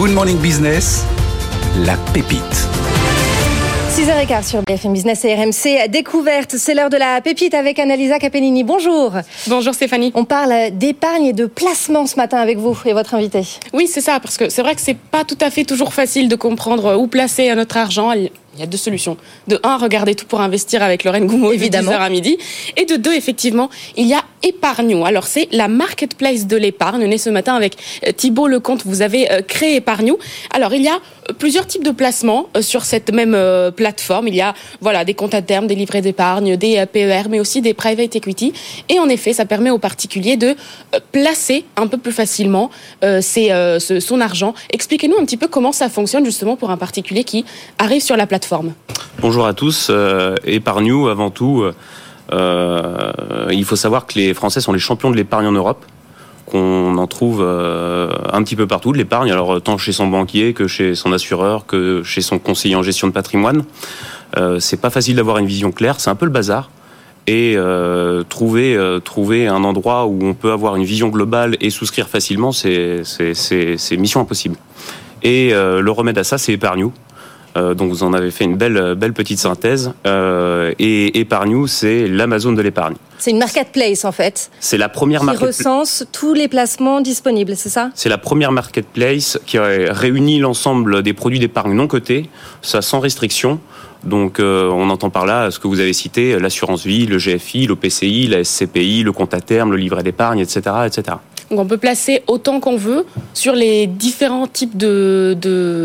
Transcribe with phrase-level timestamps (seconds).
[0.00, 1.04] Good Morning Business,
[1.84, 2.40] la pépite.
[3.90, 5.90] 6h15 sur BFM Business et RMC.
[5.90, 8.64] Découverte, c'est l'heure de la pépite avec Annalisa Capellini.
[8.64, 9.12] Bonjour.
[9.46, 10.10] Bonjour Stéphanie.
[10.14, 13.42] On parle d'épargne et de placement ce matin avec vous et votre invité.
[13.74, 16.30] Oui, c'est ça, parce que c'est vrai que c'est pas tout à fait toujours facile
[16.30, 18.10] de comprendre où placer notre argent.
[18.60, 19.16] Il y a deux solutions.
[19.48, 22.36] De un, regarder tout pour investir avec Lorraine Goumeau, évidemment, de 10h à midi.
[22.76, 25.06] Et de deux, effectivement, il y a Épargno.
[25.06, 27.10] Alors, c'est la marketplace de l'épargne.
[27.10, 28.82] Est ce matin avec euh, Thibault Lecomte.
[28.84, 30.18] Vous avez euh, créé Épargno.
[30.52, 33.34] Alors, il y a euh, plusieurs types de placements sur cette même
[33.74, 34.28] plateforme.
[34.28, 37.62] Il y a, voilà, des comptes à terme, des livrets d'épargne, des PER, mais aussi
[37.62, 38.52] des private equity.
[38.90, 40.54] Et en effet, ça permet aux particuliers de
[41.12, 42.70] placer un peu plus facilement
[43.00, 44.54] son argent.
[44.70, 47.44] Expliquez-nous un petit peu comment ça fonctionne justement pour un particulier qui
[47.78, 48.49] arrive sur la plateforme
[49.20, 49.88] Bonjour à tous.
[49.90, 51.64] Euh, Épargne-nous avant tout.
[52.32, 53.12] Euh,
[53.50, 55.84] il faut savoir que les Français sont les champions de l'épargne en Europe
[56.46, 60.52] qu'on en trouve euh, un petit peu partout de l'épargne, alors tant chez son banquier
[60.52, 63.62] que chez son assureur que chez son conseiller en gestion de patrimoine.
[64.58, 66.70] c'est pas facile d'avoir une vision claire, c'est un peu le bazar.
[67.28, 67.56] Et
[68.28, 73.04] trouver, trouver un endroit où on peut avoir une vision globale et souscrire facilement, c'est
[73.92, 74.56] mission impossible.
[75.22, 76.92] Et le remède à ça, c'est Épargne-nous.
[77.56, 79.92] Euh, donc vous en avez fait une belle, belle petite synthèse.
[80.06, 82.94] Euh, et Épargne, c'est l'Amazon de l'épargne.
[83.18, 84.50] C'est une marketplace en fait.
[84.60, 85.56] C'est la première marketplace.
[85.56, 87.90] Qui recense tous les placements disponibles, c'est ça?
[87.94, 92.30] C'est la première marketplace qui réunit l'ensemble des produits d'épargne non cotés,
[92.62, 93.60] ça sans restriction.
[94.04, 97.66] Donc euh, on entend par là ce que vous avez cité, l'assurance vie, le GFI,
[97.66, 101.18] l'OPCI, la SCPI, le compte à terme, le livret d'épargne, etc., etc.
[101.50, 103.04] Donc on peut placer autant qu'on veut
[103.34, 105.36] sur les différents types de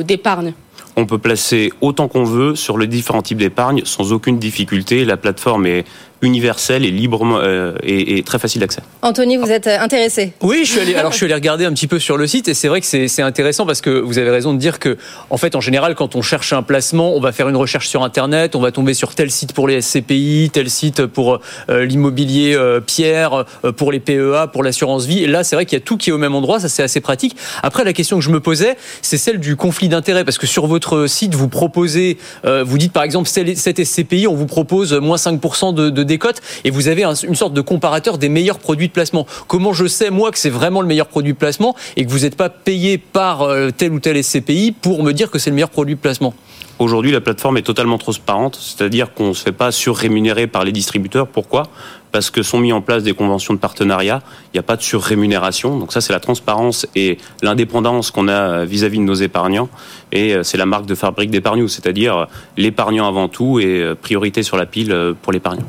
[0.06, 0.54] d'épargne
[0.96, 5.06] on peut placer autant qu'on veut sur les différents types d'épargne sans aucune difficulté.
[5.06, 5.86] La plateforme est
[6.22, 8.82] universel et librement euh, et, très facile d'accès.
[9.02, 10.96] Anthony, vous êtes intéressé Oui, je suis allé.
[10.96, 12.88] Alors je suis allé regarder un petit peu sur le site et c'est vrai que
[12.88, 14.98] c'est intéressant parce que vous avez raison de dire que
[15.30, 18.04] en fait en général quand on cherche un placement, on va faire une recherche sur
[18.04, 22.56] internet, on va tomber sur tel site pour les SCPI, tel site pour euh, l'immobilier
[22.56, 23.46] euh, pierre,
[23.78, 25.24] pour les PEA, pour l'assurance vie.
[25.24, 26.84] Et là, c'est vrai qu'il y a tout qui est au même endroit, ça c'est
[26.84, 27.36] assez pratique.
[27.62, 30.68] Après la question que je me posais, c'est celle du conflit d'intérêt parce que sur
[30.68, 35.74] votre site vous proposez, vous dites par exemple cette SCPI, on vous propose moins 5%
[35.74, 39.26] de, de décote et vous avez une sorte de comparateur des meilleurs produits de placement.
[39.48, 42.20] Comment je sais, moi, que c'est vraiment le meilleur produit de placement et que vous
[42.20, 45.56] n'êtes pas payé par euh, tel ou tel SCPI pour me dire que c'est le
[45.56, 46.34] meilleur produit de placement?
[46.78, 50.74] Aujourd'hui, la plateforme est totalement transparente, c'est-à-dire qu'on ne se fait pas surrémunérer par les
[50.74, 51.26] distributeurs.
[51.26, 51.70] Pourquoi?
[52.12, 54.82] Parce que sont mis en place des conventions de partenariat, il n'y a pas de
[54.82, 55.80] surrémunération.
[55.80, 59.70] Donc ça, c'est la transparence et l'indépendance qu'on a vis-à-vis de nos épargnants.
[60.12, 62.28] Et euh, c'est la marque de fabrique d'épargne, c'est-à-dire
[62.58, 65.66] l'épargnant avant tout et euh, priorité sur la pile pour l'épargnant.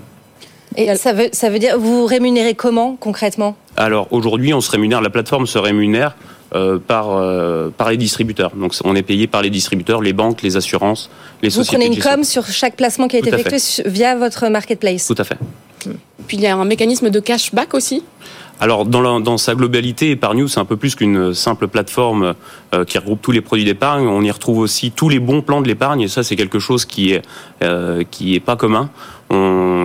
[0.76, 3.56] Et ça veut, ça veut dire, vous rémunérez comment concrètement?
[3.76, 6.16] Alors aujourd'hui, on se rémunère, la plateforme se rémunère
[6.54, 8.52] euh, par, euh, par les distributeurs.
[8.54, 11.10] Donc on est payé par les distributeurs, les banques, les assurances,
[11.42, 11.76] les sociétés.
[11.76, 15.06] Vous prenez une com sur chaque placement qui a été effectué via votre marketplace?
[15.06, 15.38] Tout à fait.
[16.26, 18.02] Puis il y a un mécanisme de cashback aussi?
[18.58, 22.34] Alors dans, dans, sa globalité, Epargnou, c'est un peu plus qu'une simple plateforme
[22.74, 24.06] euh, qui regroupe tous les produits d'épargne.
[24.06, 26.86] On y retrouve aussi tous les bons plans de l'épargne, et ça c'est quelque chose
[26.86, 27.22] qui est
[27.62, 28.88] euh, qui est pas commun.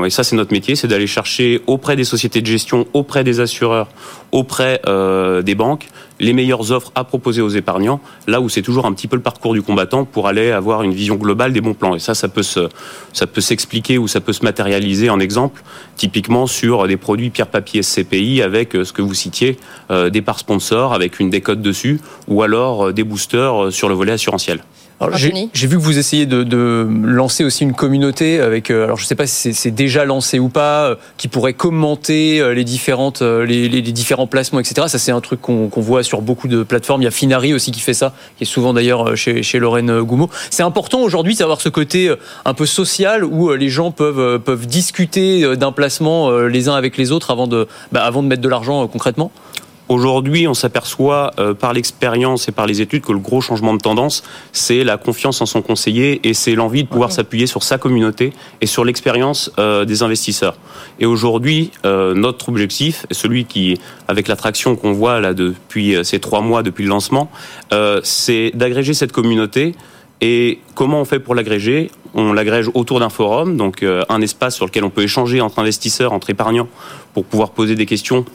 [0.05, 3.39] Et ça c'est notre métier, c'est d'aller chercher auprès des sociétés de gestion, auprès des
[3.39, 3.87] assureurs,
[4.31, 5.87] auprès euh, des banques,
[6.19, 9.21] les meilleures offres à proposer aux épargnants, là où c'est toujours un petit peu le
[9.21, 11.95] parcours du combattant pour aller avoir une vision globale des bons plans.
[11.95, 12.41] Et ça, ça peut
[13.41, 15.63] s'expliquer ou ça peut se matérialiser en exemple,
[15.95, 19.57] typiquement sur des produits pierre papier SCPI avec euh, ce que vous citiez,
[19.91, 24.13] euh, des parts sponsors avec une décote dessus, ou alors des boosters sur le volet
[24.13, 24.61] assurantiel.
[25.53, 29.07] J'ai vu que vous essayez de, lancer aussi une communauté avec, euh, alors je ne
[29.07, 33.21] sais pas si c'est déjà lancé ou pas, euh, qui pourrait commenter euh, les différentes,
[33.21, 34.87] les, différents placements, etc.
[34.87, 37.01] Ça c'est un truc qu'on voit sur beaucoup de plateformes.
[37.01, 40.01] Il y a Finari aussi qui fait ça, qui est souvent d'ailleurs chez, chez Lorraine
[40.01, 40.29] Goumeau.
[40.49, 42.13] C'est important aujourd'hui d'avoir ce côté
[42.45, 47.11] un peu social où les gens peuvent peuvent discuter d'un placement les uns avec les
[47.11, 49.31] autres avant de bah, avant de mettre de l'argent concrètement.
[49.91, 53.81] Aujourd'hui, on s'aperçoit euh, par l'expérience et par les études que le gros changement de
[53.81, 54.23] tendance,
[54.53, 58.31] c'est la confiance en son conseiller et c'est l'envie de pouvoir s'appuyer sur sa communauté
[58.61, 60.55] et sur l'expérience euh, des investisseurs.
[61.01, 66.39] Et aujourd'hui, euh, notre objectif, celui qui, avec l'attraction qu'on voit là depuis ces trois
[66.39, 67.29] mois, depuis le lancement,
[68.03, 69.75] c'est d'agréger cette communauté.
[70.21, 71.91] Et comment on fait pour l'agréger?
[72.13, 76.13] On l'agrège autour d'un forum, donc un espace sur lequel on peut échanger entre investisseurs,
[76.13, 76.67] entre épargnants,
[77.13, 78.25] pour pouvoir poser des questions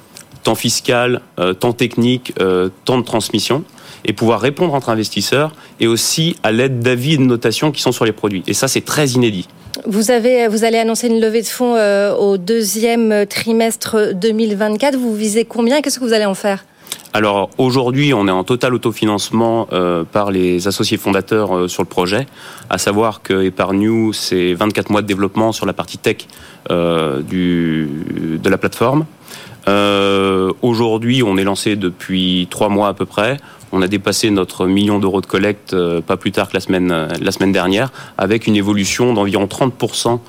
[0.47, 3.65] temps fiscal, euh, temps technique, euh, temps de transmission,
[4.05, 5.51] et pouvoir répondre entre investisseurs
[5.81, 8.45] et aussi à l'aide d'avis et de notations qui sont sur les produits.
[8.47, 9.49] Et ça, c'est très inédit.
[9.87, 14.97] Vous, avez, vous allez annoncer une levée de fonds euh, au deuxième trimestre 2024.
[14.97, 16.65] Vous visez combien Qu'est-ce que vous allez en faire?
[17.17, 21.89] Alors aujourd'hui, on est en total autofinancement euh, par les associés fondateurs euh, sur le
[21.89, 22.27] projet,
[22.69, 26.27] à savoir que Epargnou, c'est 24 mois de développement sur la partie tech
[26.71, 27.89] euh, du,
[28.43, 29.07] de la plateforme.
[30.63, 33.39] Aujourd'hui, on est lancé depuis trois mois à peu près.
[33.73, 35.77] On a dépassé notre million d'euros de collecte
[36.07, 40.21] pas plus tard que la semaine, la semaine dernière, avec une évolution d'environ 30%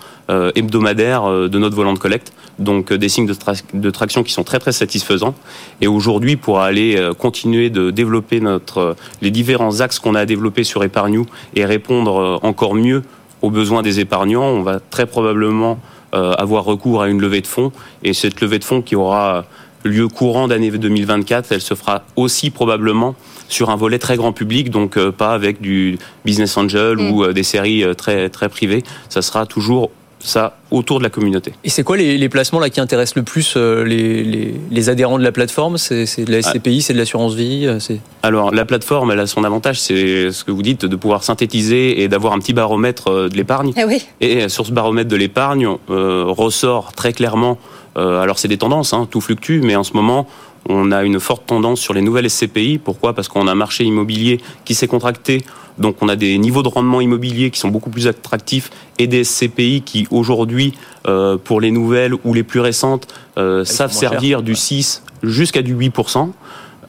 [0.56, 3.28] hebdomadaire de notre volant de collecte donc euh, des signes
[3.74, 5.36] de, traction qui sont très très satisfaisants.
[5.82, 10.22] Et aujourd'hui, pour aller euh, continuer de développer notre, euh, les différents axes qu'on a
[10.22, 11.26] à développer sur Épargnou
[11.56, 13.04] et répondre encore mieux
[13.42, 15.80] aux besoins des épargnants, on va très probablement
[16.14, 17.72] avoir recours à une levée de fonds.
[18.04, 19.46] Et cette levée de fonds qui aura
[19.84, 23.16] lieu courant d'année 2024, elle se fera aussi probablement
[23.48, 27.12] sur un volet très grand public, donc pas avec du business angel mm.
[27.12, 28.84] ou des séries très très privées.
[29.10, 31.54] Ça sera toujours ça autour de la communauté.
[31.64, 35.32] Et c'est quoi les, placements là qui intéressent le plus euh, les, adhérents de la
[35.32, 35.78] plateforme?
[35.78, 37.80] C'est de la SCPI, c'est de l'assurance vie euh,
[38.24, 42.02] Alors la plateforme, elle a son avantage, c'est ce que vous dites, de pouvoir synthétiser
[42.02, 43.74] et d'avoir un petit baromètre euh, de l'épargne.
[43.78, 44.06] Ah oui.
[44.22, 47.58] Et sur ce baromètre de l'épargne, ressort très clairement,
[47.96, 50.28] alors c'est des tendances, hein, tout fluctue, mais en ce moment,
[50.70, 52.78] on a une forte tendance sur les nouvelles SCPI.
[52.78, 53.14] Pourquoi?
[53.14, 55.44] Parce qu'on a un marché immobilier qui s'est contracté
[55.80, 59.24] donc on a des niveaux de rendement immobilier qui sont beaucoup plus attractifs et des
[59.24, 60.74] CPI qui aujourd'hui,
[61.08, 63.08] euh, pour les nouvelles ou les plus récentes,
[63.38, 66.32] euh, savent servir du 6 jusqu'à du 8%.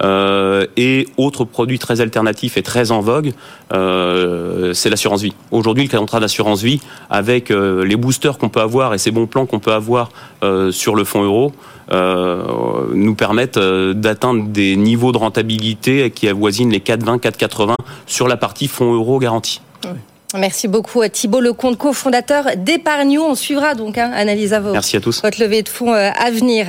[0.02, 3.32] Euh, et autre produit très alternatif et très en vogue,
[3.72, 5.34] euh, c'est l'assurance vie.
[5.50, 6.80] Aujourd'hui, le contrat d'assurance vie,
[7.10, 10.10] avec euh, les boosters qu'on peut avoir et ces bons plans qu'on peut avoir
[10.42, 11.52] euh, sur le fonds euro,
[11.90, 18.68] nous permettent d'atteindre des niveaux de rentabilité qui avoisinent les 4,20, 4,80 sur la partie
[18.68, 19.62] fonds euro garantie.
[20.34, 23.22] Merci beaucoup à Thibault Lecomte, cofondateur d'Epargnou.
[23.22, 25.22] On suivra donc, hein, Analyse à Merci à tous.
[25.22, 26.66] votre levée de fonds à venir.